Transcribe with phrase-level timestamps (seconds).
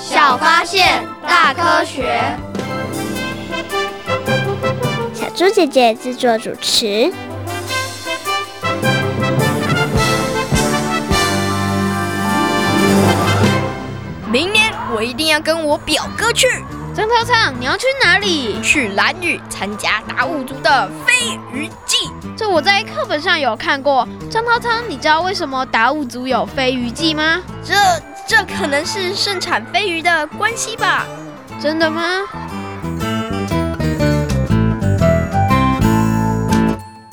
[0.00, 2.22] 小发现，大科学。
[5.12, 7.12] 小猪姐姐制作主持。
[14.30, 16.46] 明年我一定要跟我表哥去。
[16.94, 18.60] 张涛昌，你要去哪里？
[18.60, 22.10] 去蓝屿参加达悟族的飞鱼季。
[22.36, 24.06] 这我在课本上有看过。
[24.30, 27.40] 张涛昌，你知道为什么达悟族有飞鱼季吗？
[27.64, 27.74] 这
[28.28, 31.06] 这可能是盛产飞鱼的关系吧？
[31.58, 32.02] 真的吗？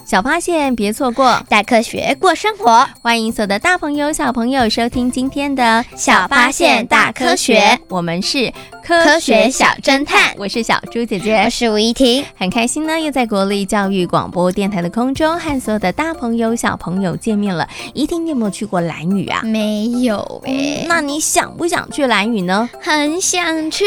[0.05, 2.85] 小发现，别错过；大科学，过生活。
[3.01, 5.63] 欢迎所有的大朋友、小朋友收听今天的
[5.95, 8.51] 《小发现大科学》，我们是。
[8.85, 17.67] 科学小侦探，我是小猪姐姐，我是吴怡婷，很开心呢，又在国立教育广播电台的空中和所有的大朋友小朋友见面了。
[17.95, 19.41] 怡婷，你有没有去过蓝屿啊？
[19.41, 22.69] 没有哎、欸嗯，那你想不想去蓝屿呢？
[22.79, 23.83] 很想去。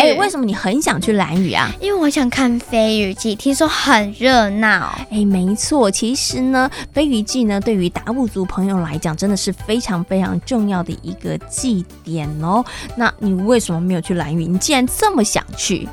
[0.00, 1.70] 哎、欸，为什么你很想去蓝屿啊？
[1.80, 4.92] 因为我想看飞鱼季，听说很热闹。
[5.12, 12.64] 哎、欸，没错，其实呢，飞鱼季呢，对于达悟族朋友来讲，真的是非常非常重要的一个祭典哦。
[12.96, 14.39] 那你为什么没有去蓝屿？
[14.46, 15.88] 你既然这么想去。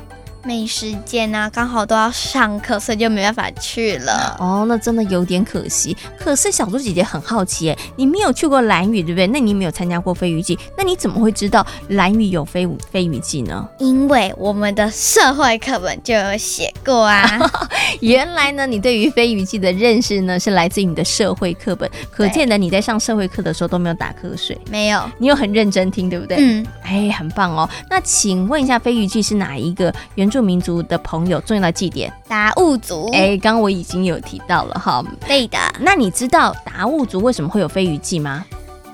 [0.48, 4.34] 没时间啊，刚好都要上课，所以就没办法去了。
[4.40, 5.94] 哦，那真的有点可惜。
[6.18, 9.26] 可是小猪姐姐很好奇，哎，你没有去过蓝屿，对不对？
[9.26, 13.68] 那你没有参加过飞鱼季，那你怎么会知道蓝屿有飞飞鱼季呢？
[13.78, 17.38] 因为我们的社会课本就有写过啊。
[18.00, 21.90] 原来呢，你对于飞鱼季的认识呢，是来自于你的社会课本。
[22.10, 26.38] 可见的你在上社会课的时候都没有打瞌睡，没有，你有很认真听，对不对？
[26.40, 27.68] 嗯，哎，很棒哦。
[27.90, 30.26] 那请问一下，飞鱼季是哪一个原？
[30.28, 33.10] 原住民族的朋友重要的祭典，达悟族。
[33.12, 35.04] 哎，刚刚我已经有提到了哈。
[35.26, 35.58] 对的。
[35.80, 38.44] 那你知道达悟族为什么会有飞鱼祭吗？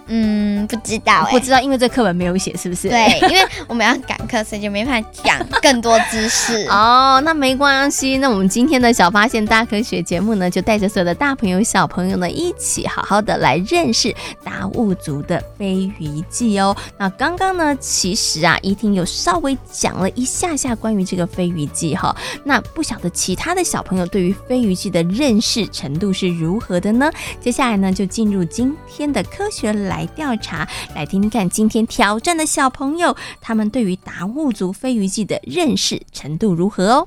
[0.06, 2.88] 嗯，不知道、欸，不知道，因为这课本没有写，是不是？
[2.91, 6.66] 对，因为我们要赶课，所以就没办法讲更多知识。
[6.69, 8.19] 哦，那没关系。
[8.19, 16.76] 那我们今天的小发现大科学节目呢，就带着所有的大朋友小朋友呢，一起好好的来认识达悟族的飞鱼记哦。
[16.98, 22.15] 那刚刚呢，其实啊，怡婷有稍微讲了一下下关于这个飞鱼记哈。
[22.44, 27.10] 那不晓得其他的小朋友对于飞鱼记的认识程度是如何的呢？
[27.41, 29.94] 接下来呢，就进入今天的科学来。
[29.94, 37.06] 来调查，来听听看今天挑战的小朋友，他们对于达悟族飞鱼记的认识程度如何哦？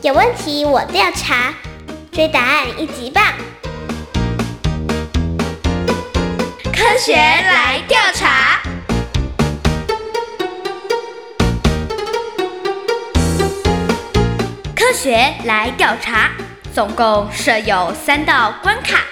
[0.00, 1.52] 有问题我调查，
[2.10, 3.22] 追答案一级棒！
[6.72, 8.62] 科学来调查，
[14.74, 16.30] 科学来调查。
[16.74, 19.04] 总共设有三道关卡，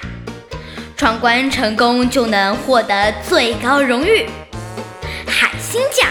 [0.97, 4.28] 闯关成功就能获得最高荣誉——
[5.28, 6.11] 海星奖。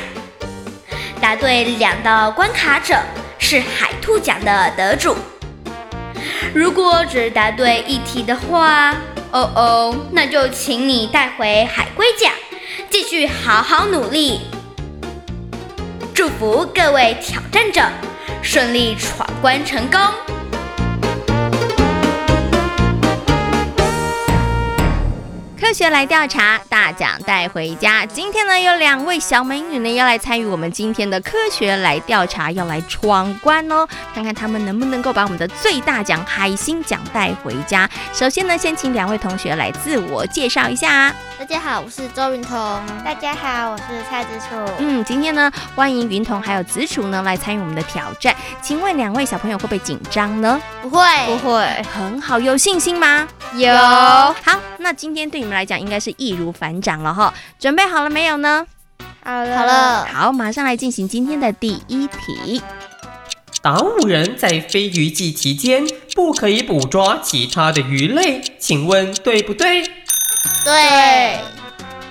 [1.19, 2.95] 答对两道关卡者
[3.37, 5.13] 是海兔奖的得主。
[6.53, 8.91] 如果只答对一题的话，
[9.31, 12.31] 哦哦，那就请你带回海龟奖，
[12.89, 14.39] 继续好好努力。
[16.13, 17.81] 祝福各位挑战者
[18.41, 19.99] 顺利闯关成功。
[25.71, 28.05] 科学来调查，大奖带回家。
[28.05, 37.89] 今天呢，有两位小美女呢要来参与我们今天的科学来调查，要来闯关哦，看看他们能不能够把我们的最大奖海星奖带回家。
[38.11, 41.15] 首先呢，先请两位同学来自我介绍一下。
[41.41, 42.55] 大家好，我是周云彤。
[43.03, 44.55] 大家好，我是蔡子楚。
[44.77, 48.35] 嗯，今天呢，欢迎云彤还有子楚呢来参与我们的挑战。
[48.61, 50.61] 请问两位小朋友会不会紧张呢？
[50.83, 53.27] 不会，不会，很好，有信心吗？
[53.55, 53.75] 有。
[53.75, 55.65] 好，那今天对你们来。
[55.65, 58.67] 讲应该是易如反掌了哈，准备好了没有呢？
[59.23, 62.61] 好了，好了，好，马上来进行今天的第一题。
[63.63, 69.83] 达悟人在飞鱼季期间不可以捕捉其他的鱼类，请问对不对？
[70.63, 71.39] 对。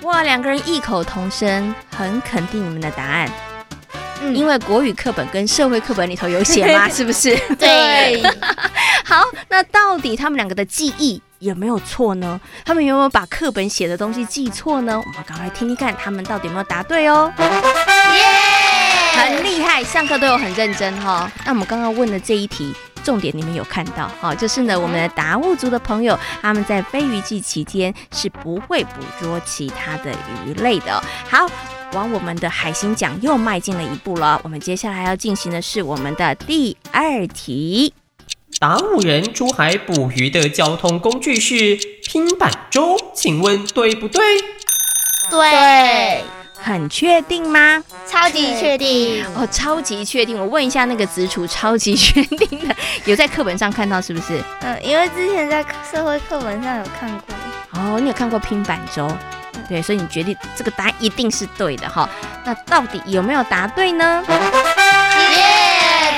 [0.03, 3.31] 哇，两个人异口同声，很肯定你们的答案。
[4.23, 6.89] 嗯，因为国语课本跟社会课本里头有写吗？
[6.93, 7.37] 是不是？
[7.57, 8.23] 对。
[9.05, 11.23] 好，那到底他们两个的记忆？
[11.39, 12.39] 有没有错呢？
[12.67, 14.99] 他们有没有把课本写的东西记错呢？
[14.99, 17.33] 我们赶快听听看，他们到底有没有答对哦。
[19.11, 21.31] 耶，很厉害，上课都有很认真哈、哦。
[21.45, 22.73] 那我们刚刚问的这一题。
[23.03, 30.15] 重点你们有看到哈，就是呢，我们的达悟族的朋友，他们在飞鱼季期间是不会捕捉其他的
[30.45, 31.03] 鱼类的。
[31.27, 31.47] 好，
[31.95, 34.39] 往我们的海星奖又迈进了一步了。
[34.45, 37.95] 我们接下来要进行的是我们的第二题。
[38.59, 44.23] 达悟人出海捕鱼的交通工具是拼板舟，请问对不对？
[45.31, 46.23] 对。
[46.63, 47.83] 很确定吗？
[48.07, 50.39] 超级确定哦，超级确定。
[50.39, 52.75] 我问一下那个子楚，超级确定的，
[53.07, 54.43] 有在课本上看到是不是？
[54.61, 57.35] 嗯，因为之前在社会课本上有看过。
[57.73, 59.11] 哦，你有看过拼板舟？
[59.69, 62.09] 对，所以你决定这个答案一定是对的哈。
[62.45, 64.23] 那到底有没有答对呢？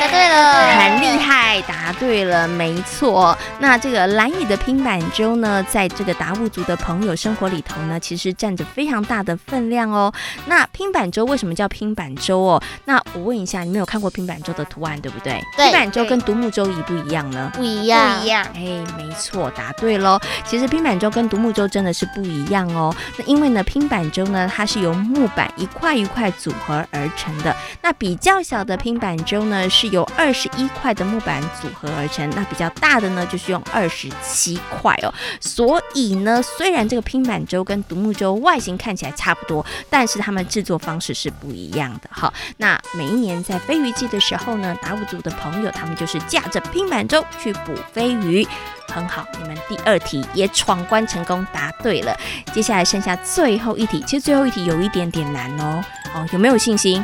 [0.09, 3.37] 对了，很厉害，答对了，没错。
[3.59, 10.13] 那这个兰屿的拼板舟呢，在这个达悟族的朋友生活里头呢，其实占着非常大的分量哦。
[10.47, 12.63] 那拼板舟为什么叫拼板舟哦？
[12.85, 15.43] 那我问一下，你们有看过拼板舟的图案对不对？
[15.57, 15.67] 对。
[15.67, 17.51] 拼板舟跟独木舟一不一样呢？
[17.55, 18.45] 不一样，不一样。
[18.55, 18.61] 哎，
[18.97, 20.19] 没错，答对喽。
[20.45, 22.95] 其实拼板舟跟独木舟真的是不一样哦。
[23.17, 27.55] 那因为呢，拼板舟呢，它是由木板一块一块组合而成的。
[27.81, 35.13] 那比较小的拼板舟呢，是由二十一块的木板组合而成，那比较大的呢，就是用二十七块哦。
[35.39, 42.33] 所以呢，虽然这个拼板舟跟独木舟外形看起来差不多，但是它们制作方式是不一样的哈。
[42.57, 48.47] 那每一年在飞鱼季的时候呢，达悟族的朋友他们就是驾着拼板舟去捕飞鱼。
[48.89, 52.15] 很好，你们第二题也闯关成功，答对了。
[52.53, 55.83] 接下来剩下最后一题，其实最后一题有一点点难哦。
[56.15, 57.03] 哦，有没有信心？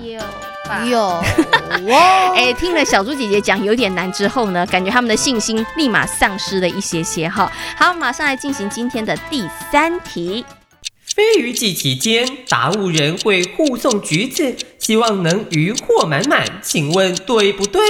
[0.00, 0.20] 有。
[0.86, 1.22] 有
[1.88, 2.32] 哇！
[2.34, 7.50] 哎，听了小猪姐姐讲有点难之后呢，感觉他们的信心立马丧失了一些些哈。
[7.76, 10.44] 好，马上来进行今天的第三题。
[11.14, 17.82] 飞鱼季期间，达悟人会护送橘子，希望能渔获满满，请问对不对？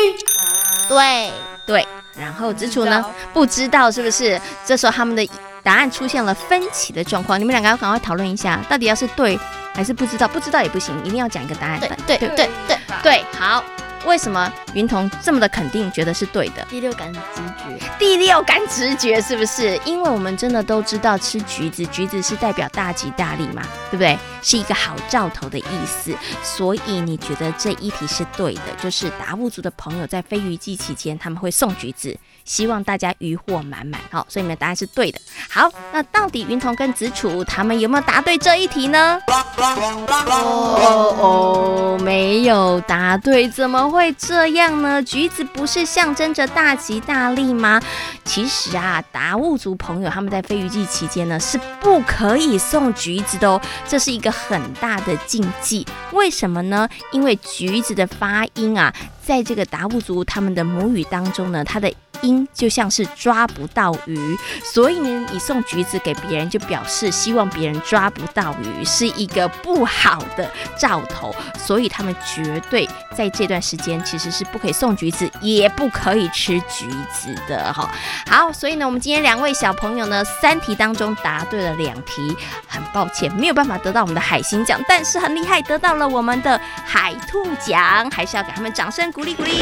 [0.89, 1.31] 对
[1.67, 1.87] 对。
[2.19, 3.05] 然后子楚呢？
[3.35, 4.41] 不知道是不是？
[4.65, 5.29] 这时候他们的
[5.63, 9.39] 答案出现了分歧的状况，你们两个要赶快讨论一下，到底要是对。
[9.79, 11.79] 还是不知道，不知道也不行，一定要讲一个答案。
[11.79, 13.63] 对对对对对，对，好。
[14.05, 16.65] 为什么云彤这么的肯定，觉得是对的？
[16.71, 17.21] 第六感直
[17.59, 19.77] 觉，第六感直觉是不是？
[19.85, 24.17] 因为我们真的都知道，吃橘子，橘子是代表大吉大利嘛，对不对？
[24.41, 26.15] 是一个好兆头的意思。
[26.45, 34.01] 所以你觉得这一题是对的，就是达悟族的朋友在飞鱼季期间，他们会送橘子，希望大家渔获满满。
[34.13, 35.19] 好，所以你们的答案是对的。
[35.51, 39.21] 好，那到底云彤跟子楚他们有没有答对这一题呢？
[39.27, 43.89] 哦哦，没有答对，怎么？
[43.89, 45.03] 会这样呢？
[45.03, 47.81] 橘子不是象征着大吉大利吗？
[48.25, 55.87] 其实啊，达悟族朋友他们在飞鱼季期间呢，是不可以送橘子的哦，这是一个很大的禁忌。
[56.13, 56.89] 为什么呢？
[57.13, 58.93] 因为橘子的发音啊，
[59.23, 61.93] 在这个达悟族他们的母语当中呢，它的
[62.23, 71.35] 音就像是抓不到鱼，所以呢，你送橘子给别人，就表示希望别人抓不到鱼，是一个不好的兆头。
[71.59, 77.91] 所以他们绝对在这段时间其实是不可以送橘子，也不可以吃橘子的哈。
[78.27, 82.37] 好，所以呢，我们今天两位小朋友呢，三题当中答对了两题，
[82.67, 89.61] 很抱歉没有办法得到我们的海星奖，但是很厉害，得到了我们的海兔奖，还是要给他们掌声鼓励鼓励。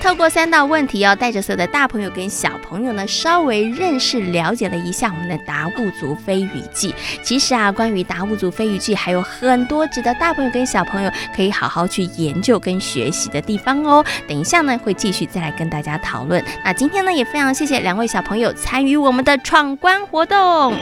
[0.00, 6.94] 透过三道问题要，带着所有的大朋友跟小朋友呢，稍微认识了解了一下我们的达悟族飞鱼记。
[7.22, 14.04] 其实啊，关于达悟族飞鱼记还有很多值得大朋友跟小朋友可以好好去研究跟学习的地方哦。
[14.28, 16.42] 等一下呢，会继续再来跟大家讨论。
[16.64, 20.72] 那今天呢，也非常谢谢两位小朋友参与我们的闯关活动。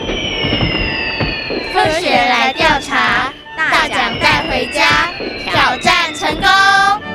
[1.72, 5.10] 科学来调查，大奖带回家，
[5.50, 7.05] 挑战成功。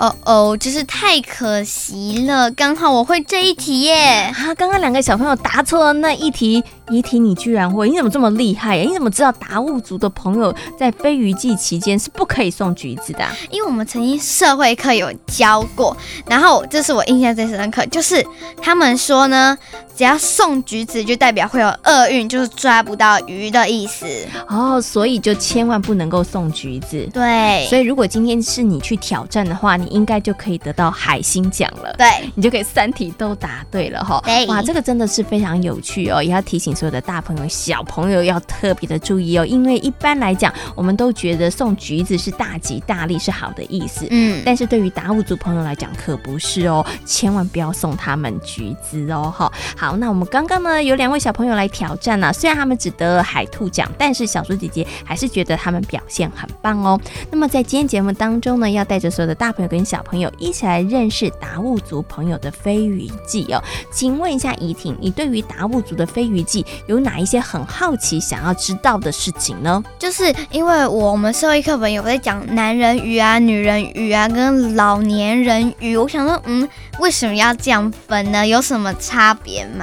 [0.00, 4.32] 哦哦，真是太可惜了，刚好我会这一题耶！
[4.34, 6.64] 啊，刚刚两个小朋友答错了那一题。
[6.90, 7.88] 一题你居然会？
[7.88, 8.82] 你怎么这么厉害呀？
[8.82, 13.30] 你怎么知道达悟族的朋友在飞鱼季期间是不可以送橘子的啊？
[13.50, 18.26] 因为我们曾经社会课有教过，然后这是我印象最深刻，就是
[18.60, 19.56] 他们说呢，
[20.00, 24.06] 只要送橘子就代表会有厄运，就是抓不到鱼的意思
[24.48, 27.06] 哦，所以就千万不能够送橘子。
[27.12, 31.94] 对，所以如果今天是你去挑战的话，你应该就可以得到海星奖了。
[31.98, 34.24] 对，你就可以三题都答对了哈。
[34.48, 36.74] 哇，这个真的是非常有趣哦，也要提醒。
[36.74, 44.06] 所有的大朋友、小朋友要特别的注意哦，因为一般来讲，我们都觉得送橘子是大吉大利，是好的意思。
[44.08, 49.30] 嗯，但是对于达悟族朋友来讲，可不是哦，千万不要送他们橘子哦。
[49.36, 57.00] 哈，好，那我们刚刚呢有两位小朋友来挑战呢、虽然他们只得了海兔奖，但是小猪姐姐还是觉得他们表现很棒哦。
[57.30, 63.62] 那么在今天节目当中呢，要带着所有的大朋友跟小朋友一起来认识达悟族朋友的飞鱼祭哦。
[63.92, 69.82] 请问一下怡婷，你对于达悟族的飞鱼祭有哪一些很好奇想要知道的事情呢？
[69.98, 76.68] 就是因为我们社会课本有在讲男人鱼啊、女人鱼啊跟老年人鱼，我想说，嗯，
[76.98, 78.46] 为什么要这样分呢？
[78.46, 79.79] 有什么差别吗？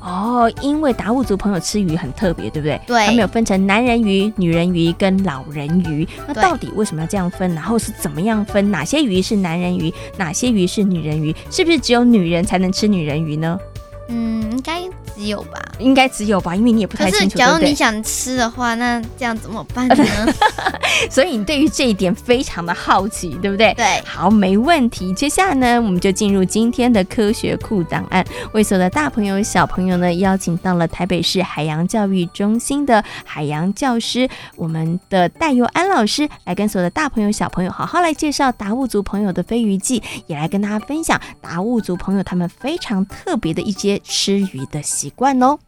[0.00, 2.80] 哦，因为达悟族朋友吃鱼很特别，对不对？
[2.86, 6.06] 对，他们有分成男人鱼、女人鱼跟老人鱼。
[6.26, 7.54] 那到底为什么要这样分？
[7.54, 8.70] 然后是怎么样分？
[8.70, 9.92] 哪些鱼是男人鱼？
[10.16, 11.34] 哪些鱼是女人鱼？
[11.50, 13.58] 是不是只有女人才能吃女人鱼呢？
[14.08, 14.82] 嗯，应该
[15.14, 17.24] 只有吧，应该只有吧，因为你也不太清楚。
[17.24, 19.96] 可是，假如你想吃的话，那这样怎么办呢？
[21.10, 23.74] 所以你对于这一点非常的好奇，对不对？
[23.74, 25.12] 对，好，没问题。
[25.12, 28.24] 接下来呢，我们就进入今天的科学库档案。
[28.52, 43.97] 为所有的大朋友、小朋友呢，邀请到了台北市海洋教育中心的海洋教师，我们的戴佑安老师，来跟所有的大朋友、小朋友好好来介绍达悟族朋友的飞鱼记，也来跟大家分享达悟族朋友他们非常特别的一些。
[44.00, 45.58] 吃鱼的习惯哦。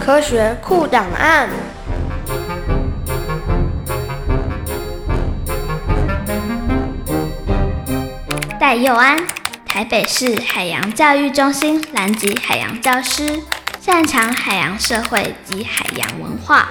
[0.00, 1.48] 科学库档案。
[8.60, 9.24] 戴佑安，
[9.64, 13.42] 台北市海洋教育中心南极海洋教师，
[13.80, 16.68] 擅长海洋社会及海洋文化。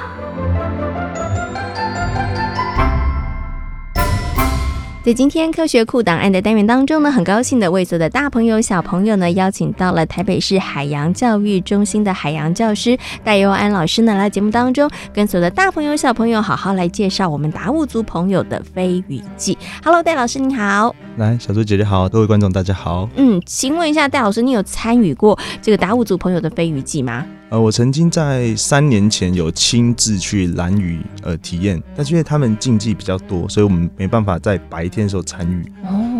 [5.03, 19.57] 在今天科学库档案的单元当中呢，很高兴的为所有的大朋友小朋友呢，邀请到了台北市海洋教育中心的海洋教师戴佑安老师呢，来节目当中跟所有的大朋友小朋友好好来介绍我们达悟族朋友的飞鱼祭。
[19.83, 20.95] Hello，戴老师你好。
[21.17, 23.09] 来，小猪姐姐好，各位观众大家好。
[23.17, 27.25] 嗯，请问一下戴老师，你有参与过这个达悟族朋友的飞鱼祭吗？
[27.53, 35.63] 呃，我曾经在三年前有亲自去蓝雨呃体验，但是因为他们竞技比较多，所以我们没办法在白天的时候参与。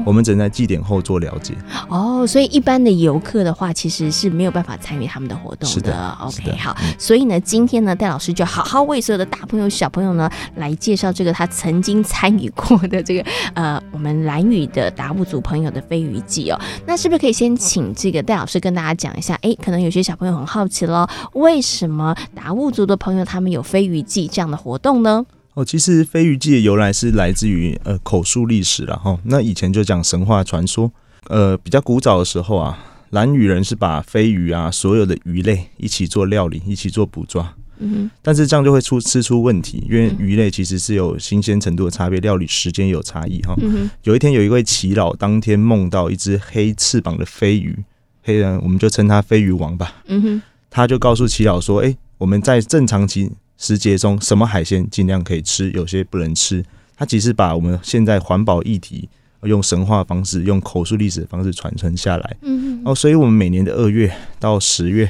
[0.05, 1.53] 我们只能在祭典后做了解。
[1.89, 5.65] 哦，所以一般的游客的话，其实是没有办法参与他们的活动的。
[5.65, 6.75] 是的，OK，的好。
[6.97, 16.59] 所以呢，今天呢，戴老师就好好为所有的大朋友小朋友呢来介绍这个他曾经参与过的这个呃我们蓝屿的达悟族朋友的飞鱼祭哦。
[16.85, 19.35] 那是不是可以先请这个戴老师跟大家讲一下？
[19.41, 21.07] 哎，可能有些小朋友很好奇喽。
[21.33, 25.25] 为什么达悟族的朋友他们有飞鱼祭这样的活动呢？
[25.55, 29.19] 哦，其实飞鱼祭的由来是来自于呃口述历史了哈。
[29.25, 30.91] 那以前就讲神话传说，
[31.27, 32.77] 呃比较古早的时候啊，
[33.11, 37.53] 蓝屿人是把飞鱼啊所有的鱼类一起做料理，一起做捕抓。
[37.77, 38.11] 嗯哼。
[38.23, 43.53] 但是这样就会出吃出问题，因为鱼类其实是有新鲜程度的差别，料理时间有差异哈。
[43.61, 43.89] 嗯哼。
[44.03, 47.77] 有一天有一位耆老当天梦到一只黑翅膀的飞鱼，
[48.23, 50.01] 黑人我们就称他飞鱼王吧。
[50.07, 50.41] 嗯哼。
[50.71, 56.63] 他就告诉耆老说：“哎、欸，我们在正常期时节中，什么海鲜尽量可以吃，有些不能吃。
[56.95, 59.09] 他其实把我们现在环保议题
[59.43, 62.37] 用神话方式、用口述历史的方式传承下来。
[62.41, 65.09] 嗯，哦，所以我们每年的二月到十月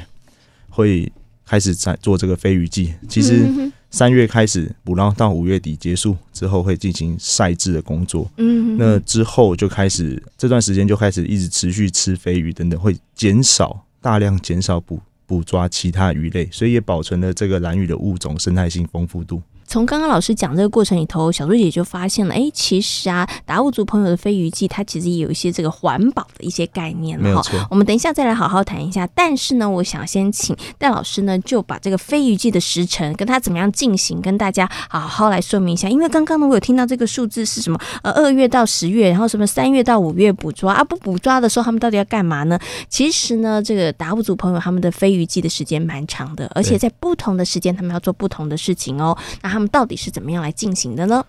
[0.70, 1.12] 会
[1.44, 2.94] 开始在做这个飞鱼季。
[3.08, 3.46] 其实
[3.90, 8.28] 三月开始捕捞到五月底结束之后，会进行晒制的工作。
[8.38, 19.42] 嗯，那之后就开始这段时间就开始一直持续吃飞鱼等等，会减少大量减少捕。”捕抓其他鱼类，所以也保存了这个蓝鱼的物种生态性丰富度。
[19.66, 27.24] 从刚刚老师讲这个过程里头，小猪姐就发现了，哎，其实啊，达悟族朋友的飞鱼记，它其实也有一些这个环保的一些概念了。
[27.24, 27.66] 没错。
[27.70, 29.06] 我们等一下再来好好谈一下。
[29.14, 35.88] 但是呢，我想先请戴老师呢，就把这个飞鱼记的时程跟它怎么样进行，跟大家好好来说明一下。
[35.88, 37.78] 因为刚刚呢，我有听到这个数字是什么？
[38.02, 40.84] 呃，二月到十月，然后什么三月到五月捕抓啊？
[40.84, 42.58] 不捕抓的时候，他们到底要干嘛呢？
[42.88, 49.16] 其实呢，这个达悟族朋友他们的飞鱼记的时间蛮长的，而且在不同的时间，他们要做不同的事情哦。
[49.42, 51.24] 那他们到底是怎么样来进行的呢？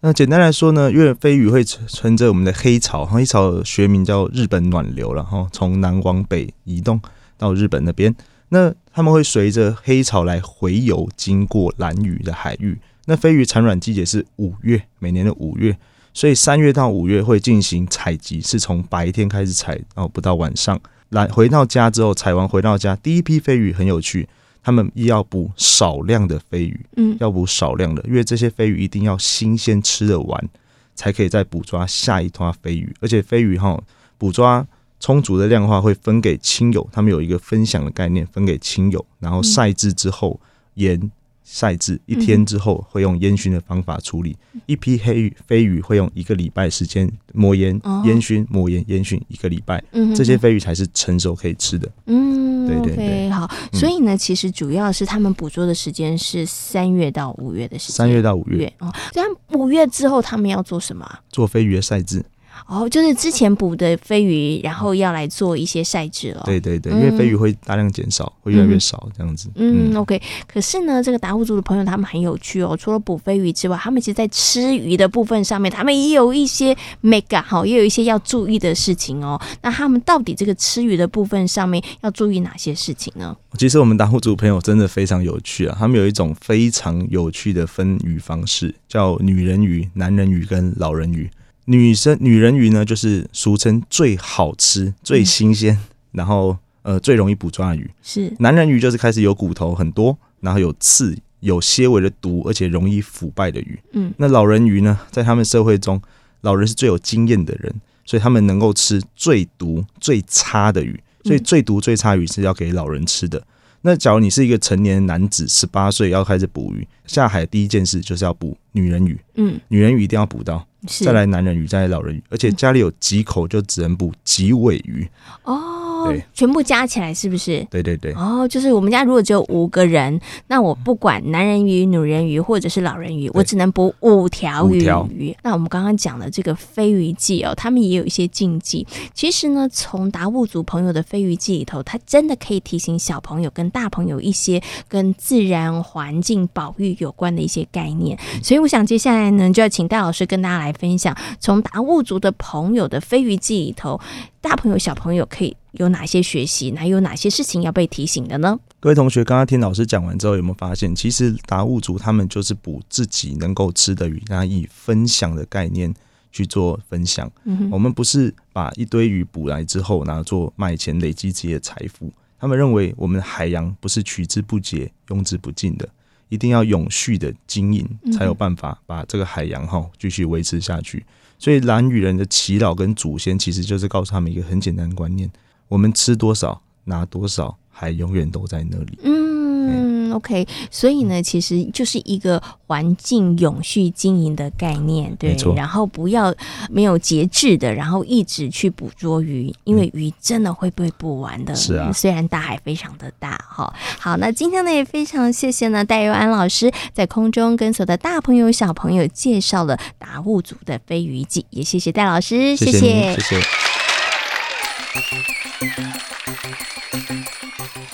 [0.00, 7.00] 那简单来说呢，因为飞鱼会乘着我们的黑潮，黑潮学名叫日本暖流，然后从南往北移动
[7.38, 8.14] 到日本那边。
[8.50, 12.78] 那他们会随着黑潮来回游，经过兰屿的海域。
[13.06, 15.78] 那飞鱼产卵季节是五月，每年的五月，
[16.12, 24.28] 所以三月到五月会进行采集，是从白天开始采，然后不到晚上来回到家之后采完回到家，第一批飞鱼很有趣。
[24.62, 30.48] 他们要捕少量的飞鱼，嗯，要捕少量的，因为这些飞鱼一定要新鲜吃得完，
[30.94, 32.94] 才可以再捕抓下一团飞鱼。
[33.00, 33.82] 而且飞鱼哈，
[34.16, 34.66] 捕抓
[35.00, 40.40] 充足的量的话，会分给亲友，他们有一个分享的概念，分给亲友，然后晒制之后
[40.74, 41.10] 盐。
[41.44, 44.36] 晒制一天之后，会用烟熏的方法处理。
[44.54, 49.82] 嗯、一批黑鱼飞鱼会用一个礼拜时间抹盐、烟熏、抹盐、烟熏一个礼拜。
[49.92, 51.90] 嗯，这些飞鱼才是成熟可以吃的。
[52.06, 53.28] 嗯，对对对。
[53.28, 57.96] Okay, 好，所以呢，其实主要是他们捕捉的时间是三月到五月的时间。
[57.96, 61.18] 三月到五月哦，这样五月之后他们要做什么？
[61.30, 62.24] 做飞鱼的晒制。
[62.66, 66.42] 哦，就是之前捕的飞鱼，然后要来做一些晒制了。
[66.44, 69.50] 对对对，因为飞鱼会大量减少，嗯、会越来越少这样子。
[69.56, 70.20] 嗯，嗯，OK。
[70.46, 79.40] 可是呢，这个达悟族的朋友他们很有趣哦，除了捕飞鱼之外，他们其实在吃鱼的部分上面，他们也有一些 mega 哈，也有一些要注意的事情哦。
[79.60, 83.36] 那他们到底这个吃鱼的部分上面要注意哪些事情呢？
[83.58, 91.30] 其实我们达悟族朋友真的非常有趣啊，他们有一种非常有趣的分鱼方式，叫女人鱼、男人鱼跟老人鱼。
[91.66, 97.90] 女生女人鱼呢，就是俗称最好吃、最新鲜，嗯、然后呃最容易捕抓的鱼。
[98.02, 103.78] 是男人鱼就是开始有骨头很多，然后有刺、有些微的毒，而且容易腐败的鱼。
[103.92, 106.02] 嗯，那老人鱼呢，在他们社会中，
[106.40, 107.72] 老人是最有经验的人，
[108.04, 110.98] 所以他们能够吃最毒、最差的鱼。
[111.24, 113.38] 所以最毒、最差鱼是要给老人吃的。
[113.38, 113.46] 嗯、
[113.82, 119.16] 那假如你是一个成年男子，十八岁要开始捕鱼，下海第一件事就是要捕女人鱼。
[119.36, 120.66] 嗯，女人鱼一定要捕到。
[120.86, 125.08] 再来男人鱼，再来老人鱼，而且家里有几口就只能捕几尾鱼。
[125.44, 127.64] 哦，对，全部加起来是不是？
[127.70, 134.80] 对对对，哦，就是我们家如果只有五个人，那我不管男人鱼、女人鱼或者是老人鱼，我只能捕五条鱼。
[134.80, 135.08] 条
[135.42, 138.86] 那我们刚刚讲的这个飞鱼记哦，他们也有一些禁忌。
[139.14, 148.18] 其实呢，从达悟族朋友的飞鱼记里头，它真的可以提醒小朋友跟大朋友一些跟自然环境保育有关的一些概念。
[148.42, 150.72] 所以我想接下来呢，就要请戴老师跟大家来。
[150.82, 154.00] 分享从达悟族的朋友的飞鱼记里头，
[154.40, 156.74] 大朋友小朋友可以有哪些学习？
[156.76, 158.58] 还有哪些事情要被提醒的呢？
[158.80, 165.92] 各位同学，刚刚听老师讲完之后，有没有发现，其实达悟族他们就是补自己能够吃的鱼，然后以分享的概念
[166.30, 167.30] 去做分享。
[167.44, 172.12] 嗯，我们不是把一堆鱼捕来之后拿做卖钱累积自己的财富。
[172.38, 175.88] 他们认为我们的海洋不是取之不竭、用之不尽的。
[176.28, 181.04] 一定要永续的经营，才有办法把这个海洋哈继续维持下去。
[181.38, 185.30] 所以蓝屿人的祈祷跟祖先，其实就是告诉他们一个很简单的观念：
[185.72, 188.98] 我们吃多少，拿多少，海永远都在那里。
[189.04, 190.12] 嗯。
[190.12, 195.34] OK，所以呢，其实就是一个环境永续经营的概念，对。
[195.56, 196.34] 然后不要
[196.68, 201.54] 没有节制的，然后一直去捕捉鱼，因为鱼真的会被捕完的。
[201.54, 203.72] 是啊，虽然大海非常的大，哈。
[203.98, 213.40] 好，那今天呢也非常谢谢呢戴佑安老师在空中跟所有的大朋友小朋友介绍了达悟族的飞鱼记，也谢谢戴老师，谢谢，谢谢。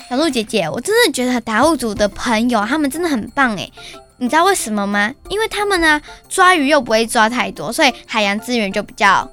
[0.08, 3.70] 小鹿姐姐，我真的觉得达悟族的朋友他们真的很棒诶，
[4.16, 5.12] 你知道为什么吗？
[5.28, 9.30] 因为他们呢抓鱼又不会抓太多，所以海洋资源就比较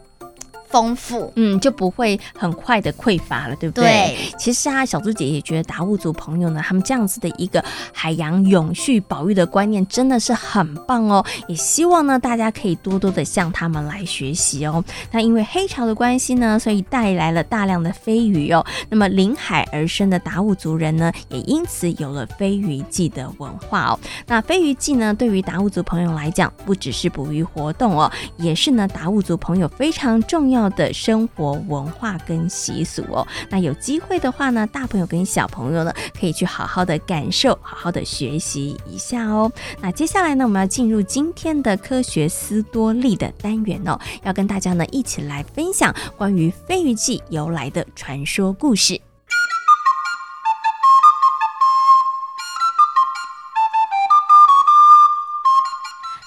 [0.68, 3.86] 丰富，嗯，就不会很快的匮乏了，对不对？
[3.86, 4.18] 对。
[4.38, 11.26] 其实啊，小猪姐也觉得达悟族朋友呢，他们这样子的一个海洋永续保育的观念真的是很棒哦。
[11.48, 14.84] 也希望呢，大家可以多多的向他们来学习哦。
[15.12, 18.66] 那因为黑潮的关系呢，所以带来了大量的飞鱼哦。
[18.90, 24.00] 那么临海而生的达悟族人呢，也因此有了飞鱼季的文化哦。
[24.28, 39.52] 那飞鱼季呢，对于达悟族朋友来讲，不只是捕鱼活动哦，也是呢达悟族朋友非常重要要的生活文化跟习俗哦，那有机会的话呢，大朋友跟小朋友呢，可以去好好的感受，好好的学习一下哦。
[39.82, 49.00] 那接下来呢，我们要进入今天的科学思多利的单元哦，要跟大家呢一起来分享关于飞鱼记由来的传说故事。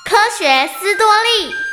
[0.04, 1.67] 科学思多利。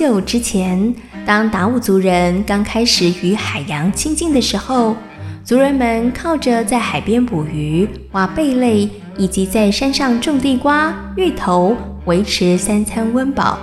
[0.00, 0.94] 久之前，
[1.26, 4.96] 当达悟族人刚开始与海洋亲近的时候，
[5.44, 13.58] 族人们靠着在海边捕鱼、挖贝类，以及在山上种地瓜、芋头，维持三餐温饱。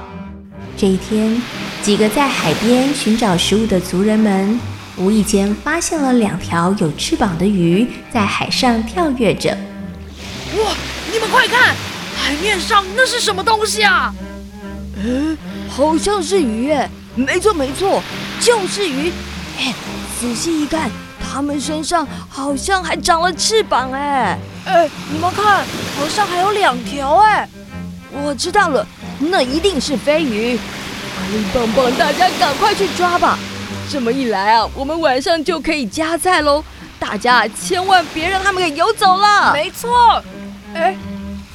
[0.78, 1.41] 这一天，
[1.82, 4.60] 几个在海边寻找食物的族人们，
[4.95, 9.58] 无意间发现了两条有翅膀的鱼在海上跳跃着。
[10.63, 10.71] 哇！
[11.12, 11.73] 你们快看！
[12.15, 14.13] 海面上那是什么东西啊？
[15.04, 15.36] 诶，
[15.78, 16.90] 好像是鱼诶！
[17.13, 18.02] 没错没错，
[18.42, 19.13] 就是鱼。
[19.60, 19.72] 哎，
[20.20, 20.90] 仔细一看，
[21.22, 24.40] 它们身上好像还长了翅膀哎！
[24.66, 25.63] 哎，你们看，
[25.96, 27.48] 好像还有两条哎！
[28.12, 28.84] 我知道了，
[29.20, 30.58] 那一定是飞鱼。
[30.58, 33.38] 快力棒棒，大家赶快去抓吧！
[33.88, 36.63] 这么一来啊，我们晚上就可以加菜喽！
[36.98, 39.54] 大家千万别让他们给游走了。
[39.54, 40.24] 没错。
[40.74, 40.98] 哎，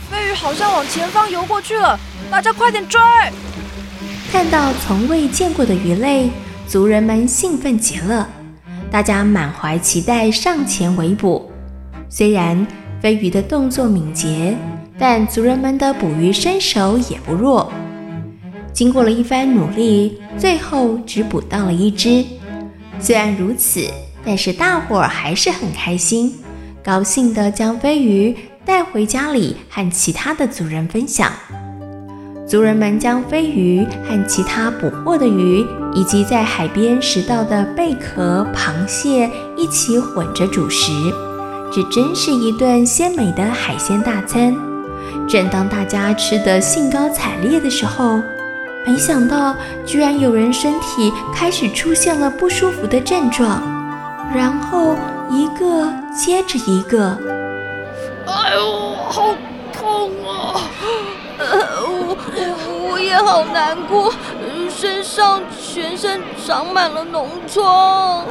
[0.09, 1.99] 飞鱼好像往前方游过去了，
[2.31, 3.01] 大家快点追！
[4.43, 6.29] 看到从未见过的鱼类，
[6.67, 8.29] 族人们兴奋极了，
[8.91, 11.49] 大家满怀期待上前围捕。
[12.09, 12.67] 虽然
[13.01, 14.57] 飞鱼的动作敏捷，
[14.99, 17.73] 但族人们的捕鱼身手也不弱。
[18.73, 22.25] 经过了一番努力，最后只捕到了一只。
[22.99, 23.87] 虽然如此，
[24.25, 26.35] 但是大伙儿还是很开心，
[26.83, 31.31] 高兴地将飞鱼带回家里和其他的族人分享。
[32.47, 40.93] 族人们将飞鱼和其他捕获的鱼，以及在海边拾到的贝壳、螃蟹一起混着煮食，
[41.73, 44.55] 这真是一顿鲜美的海鲜大餐。
[45.29, 48.21] 正当大家吃得兴高采烈的时候，
[48.87, 49.55] 没想到
[49.87, 53.63] 居然有人身体开始出现了不舒服的症状，
[54.35, 54.97] 然后
[55.31, 57.17] 一个接着一个。
[58.27, 59.35] 哎呦，好
[59.73, 60.61] 痛啊！
[61.39, 61.47] 呃，
[62.09, 62.17] 我
[63.25, 64.13] 好难过，
[64.71, 68.25] 身上全身长满了脓疮。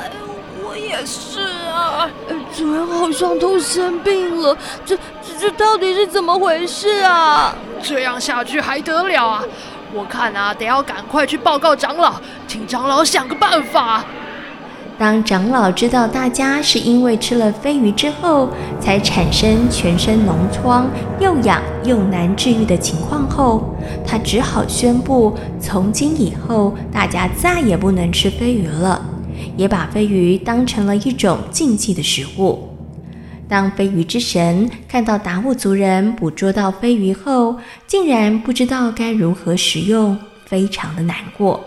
[0.63, 2.09] 我也是啊，
[2.55, 4.97] 主人好像都生病了，这
[5.39, 7.53] 这到底是怎么回事啊？
[7.81, 9.43] 这样下去还得了啊？
[9.93, 12.13] 我看啊，得要赶快去报告长老，
[12.47, 14.03] 请长老想个办法。
[15.01, 18.47] 当长老知道大家是因为吃了飞鱼之后
[18.79, 20.87] 才产生全身脓疮、
[21.19, 23.73] 又痒又难治愈的情况后，
[24.05, 29.03] 他只好宣布，从今以后大家再也不能吃飞鱼了，
[29.57, 32.69] 也把飞鱼当成了一种禁忌的食物。
[33.49, 37.55] 当飞鱼之神看到达悟族人捕捉到飞鱼后，
[37.87, 41.59] 竟然不知道该如何食用，非常的难过。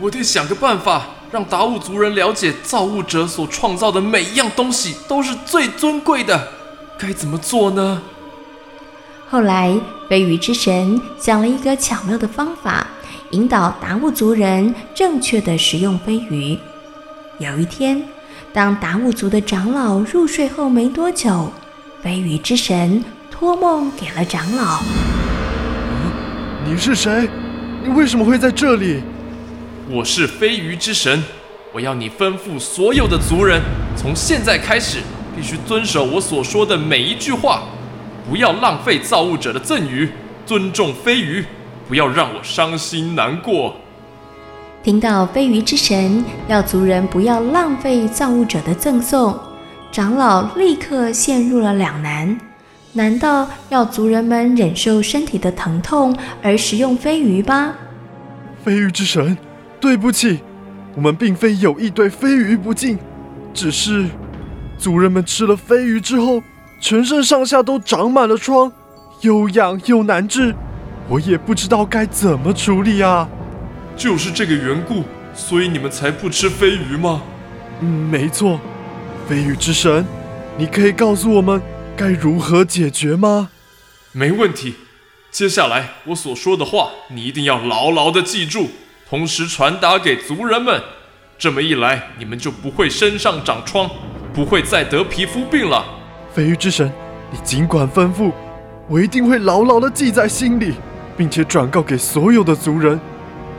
[0.00, 1.06] 我得想个办法。
[1.30, 6.48] 让达悟族人了解，造物者所创造的每一样东西都是最尊贵的，
[6.98, 8.00] 该怎么做呢？
[9.28, 12.86] 后来，飞鱼之神想了一个巧妙的方法，
[13.32, 16.58] 引导达悟族人正确的食用飞鱼。
[17.36, 18.02] 有一天，
[18.54, 21.52] 当达悟族的长老入睡后没多久，
[22.02, 24.80] 飞鱼之神托梦给了长老。
[25.90, 27.28] 嗯，你是谁？
[27.84, 29.02] 你为什么会在这里？
[29.90, 31.24] 我是飞鱼之神，
[31.72, 33.58] 我要你吩咐所有的族人，
[33.96, 34.98] 从现在开始
[35.34, 37.62] 必须遵守我所说的每一句话，
[38.28, 40.10] 不要浪费造物者的赠予，
[40.44, 41.42] 尊重飞鱼，
[41.88, 43.76] 不要让我伤心难过。
[44.82, 49.40] 听到飞鱼之神要族人不要浪费造物者的赠送，
[49.90, 52.38] 长老立刻陷入了两难：
[52.92, 57.72] 难道要族人们忍受身体的疼痛而食用飞鱼吗？
[58.62, 59.38] 飞鱼之神。
[59.80, 60.40] 对不起，
[60.94, 62.98] 我们并非有意对飞鱼不敬，
[63.54, 64.06] 只是
[64.76, 66.42] 族人们吃了飞鱼之后，
[66.80, 68.72] 全身上下都长满了疮，
[69.20, 70.54] 又痒又难治，
[71.08, 73.28] 我也不知道该怎么处理啊。
[73.96, 77.22] 就是这个缘故，所以你们才不吃飞鱼吗？
[77.80, 78.60] 嗯，没错。
[79.28, 80.04] 飞鱼之神，
[80.56, 81.60] 你可以告诉我们
[81.96, 83.50] 该如何解决吗？
[84.12, 84.74] 没问题。
[85.30, 88.70] 接下来我所说的话，你一定要牢牢地记住。
[89.08, 90.82] 同时传达给族人们，
[91.38, 93.88] 这么一来，你们就不会身上长疮，
[94.34, 95.82] 不会再得皮肤病了。
[96.30, 96.92] 飞鱼之神，
[97.30, 98.30] 你尽管吩咐，
[98.86, 100.74] 我一定会牢牢地记在心里，
[101.16, 103.00] 并且转告给所有的族人，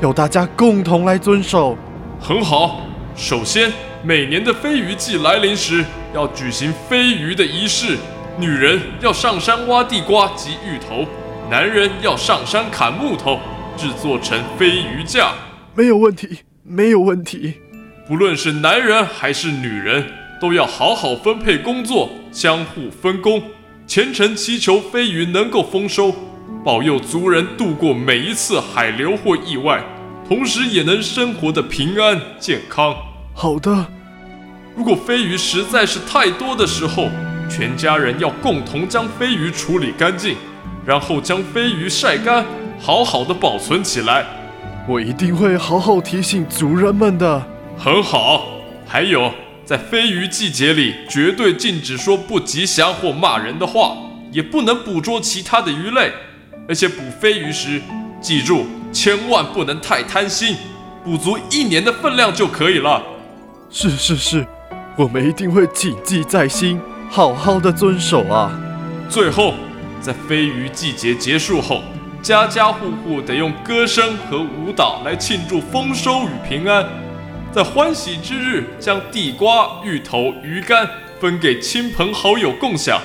[0.02, 1.76] 要大家共同来遵守。
[2.22, 2.82] 很好，
[3.16, 5.84] 首先，每年的飞鱼季来临时，
[6.14, 7.98] 要举行飞鱼的仪式，
[8.38, 11.08] 女人要上山挖地瓜及芋头，
[11.50, 13.40] 男人要上山砍木头。
[13.80, 15.32] 制作成飞鱼架，
[15.74, 17.54] 没有问题，没有问题。
[18.10, 20.06] 不论是男人还是女人，
[20.42, 23.42] 都要好好分配工作，相互分工，
[23.88, 26.14] 虔诚祈求飞鱼能够丰收，
[26.62, 29.82] 保佑族人度过每一次海流或意外，
[30.28, 32.94] 同时也能生活得平安健康。
[33.34, 33.86] 好的。
[34.76, 37.08] 如果飞鱼实在是太多的时候，
[37.50, 40.36] 全家人要共同将飞鱼处理干净，
[40.86, 42.46] 然后将飞鱼晒干。
[42.80, 44.26] 好好的保存起来，
[44.88, 47.46] 我一定会好好提醒族人们的。
[47.78, 48.48] 很好，
[48.88, 49.32] 还有，
[49.66, 53.96] 在飞鱼季节里，绝对禁止说不吉祥或骂人的话，
[54.32, 56.12] 也不能捕捉其他的鱼类。
[56.68, 57.82] 而且捕飞鱼时，
[58.22, 60.56] 记住千万不能太贪心，
[61.04, 63.04] 捕足一年的分量就可以了。
[63.70, 64.48] 是是是，
[64.96, 68.52] 我们一定会谨记在心，好好的遵守啊。
[69.10, 69.54] 最后，
[70.00, 71.82] 在飞鱼季节结束后，
[72.22, 76.86] 家家户户得用歌声和舞蹈来庆祝丰收与平安。
[77.52, 80.88] 在欢喜之日，将地瓜、芋头、鱼干
[81.20, 83.00] 分给亲朋好友共享，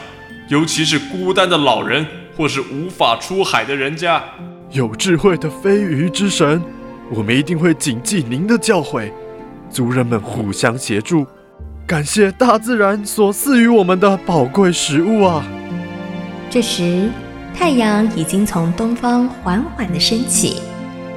[0.48, 2.05] 尤其是孤单的老人
[2.37, 4.22] 或是无法出海的人家。
[4.72, 6.61] 有智慧的飞鱼之神，
[7.11, 9.11] 我们一定会谨记您的教诲。
[9.70, 11.27] 族人们互相协助，
[11.87, 15.44] 感谢大自然所赐予我们的宝贵食物啊！
[16.50, 17.11] 这时，
[17.55, 20.61] 太阳已经从东方缓缓地升起。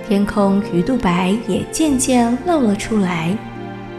[0.08, 3.36] 天空鱼肚白也渐渐露了出来，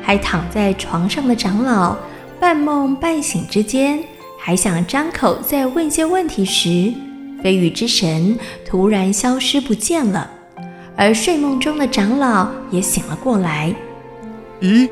[0.02, 1.94] 还躺在床上的长老
[2.40, 4.02] 半梦半醒之间，
[4.38, 6.94] 还想张口再问些问题时，
[7.42, 10.30] 飞鱼之神突然消失不见了，
[10.96, 13.74] 而睡梦中的长老也醒了过来。
[14.62, 14.88] 咦，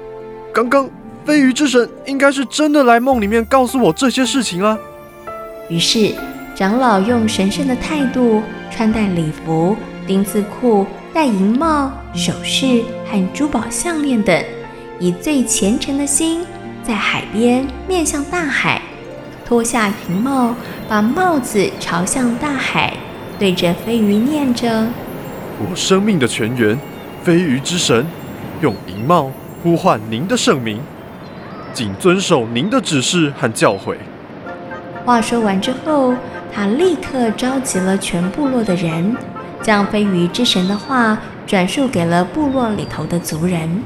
[0.53, 0.91] 刚刚
[1.25, 4.77] 飞鱼之神应该是真的来梦里面告诉我这些事情啊。
[5.71, 6.15] 于是，
[6.57, 10.87] 长老用神圣的态度穿戴礼服、丁字裤。
[11.13, 14.45] 戴银帽、首饰和珠宝项链等，
[14.99, 16.45] 以最虔诚的心，
[16.83, 18.83] 在海边面向大海，
[19.47, 20.55] 脱下银帽，
[20.91, 22.93] 把帽子朝向大海，
[23.39, 24.87] 对着飞鱼念着
[25.59, 26.79] ：“我生命的泉源，
[27.23, 28.05] 飞鱼之神，
[28.61, 29.31] 用银帽
[29.63, 30.79] 呼唤您的圣名，
[31.73, 33.97] 谨遵守您的指示和教诲。”
[35.07, 36.13] 话说完之后，
[36.57, 39.15] 他立刻召集了全部落的人。
[39.63, 43.83] 将飞鱼之神的话转述给了部落里头的族人，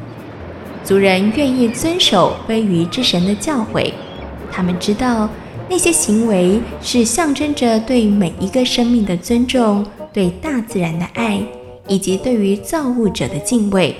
[0.84, 3.92] 族人愿意遵守飞鱼之神的教诲。
[4.52, 5.28] 他们知道
[5.68, 11.42] 那些行为是象征着对每一个生命的尊重，对大自然的爱，
[11.88, 13.96] 以及对于造物者的敬畏。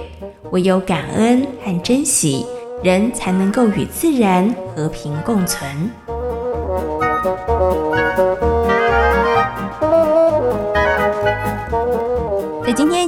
[0.50, 2.44] 唯有感恩和珍惜，
[2.82, 5.90] 人才能够与自然和平共存。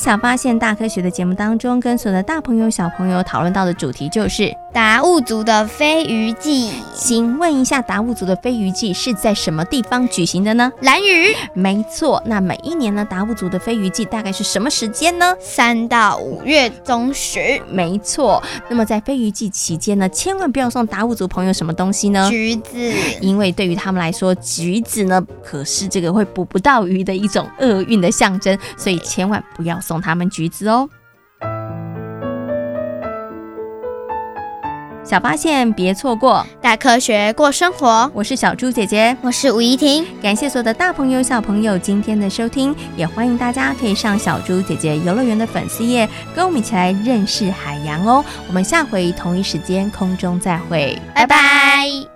[0.02, 6.72] 小发现大科学的节目当中，跟所有的大朋友小朋友讨论到的主题就是达悟族的飞鱼祭。
[6.92, 10.72] 请问一下，达悟族的飞鱼祭是在什么地方举行的呢？
[10.80, 11.32] 兰屿。
[11.54, 12.20] 没错。
[12.26, 15.36] 那每一年呢，达悟族的飞鱼祭大概是什么时间呢？
[15.38, 17.62] 三到五月中旬。
[17.70, 18.42] 没错。
[18.68, 22.28] 那么在飞鱼祭期间呢，千万不要送达悟族朋友什么东西呢？
[22.28, 22.92] 橘子。
[23.20, 29.40] 因为对于他们来说，橘子呢可是这个会捕不到鱼的一种厄运的象征，所以千万。
[29.54, 30.88] 不要送他们橘子哦！
[35.04, 38.08] 小发现，别错过大科学过生活。
[38.14, 40.06] 我是小猪姐姐，我是吴怡婷。
[40.22, 48.24] 感谢所有的大朋友、小朋友今天的收听，也欢迎大家可以上小猪姐姐游乐园的粉丝页，跟我们一起来认识海洋哦。
[48.46, 52.11] 我们下回同一时间空中再会，拜拜。